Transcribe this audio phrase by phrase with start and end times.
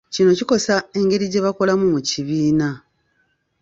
[0.13, 2.67] Kino kikosa engeri gye bakolamu mu kibiina.